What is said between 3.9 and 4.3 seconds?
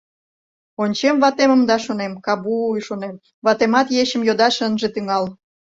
ечым